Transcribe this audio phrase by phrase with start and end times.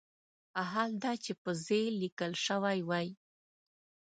[0.71, 1.67] حال دا چې په "ز"
[2.01, 3.07] لیکل شوی وای.